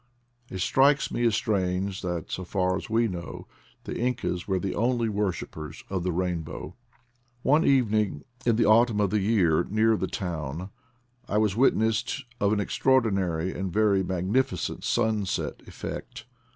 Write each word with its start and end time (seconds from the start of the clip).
It 0.49 0.61
strikes 0.61 1.11
me 1.11 1.27
as 1.27 1.35
strange 1.35 2.01
that, 2.01 2.31
so 2.31 2.43
far 2.43 2.75
as 2.75 2.89
we 2.89 3.07
know, 3.07 3.45
the 3.83 3.99
Incas 3.99 4.47
were 4.47 4.57
the 4.57 4.73
only 4.73 5.09
worshipers 5.09 5.83
of 5.91 6.01
the 6.01 6.11
rainbow. 6.11 6.73
One 7.43 7.63
evening 7.63 8.25
in 8.43 8.55
the 8.55 8.65
autumn 8.65 8.99
of 8.99 9.11
the 9.11 9.19
year, 9.19 9.63
near 9.69 9.95
the 9.95 10.07
town, 10.07 10.71
I 11.27 11.37
was 11.37 11.55
witness 11.55 12.23
of 12.39 12.51
an 12.51 12.59
extraordinary 12.59 13.53
and 13.53 13.71
very 13.71 14.01
magnificent 14.01 14.83
sunset 14.83 15.61
effect. 15.67 16.25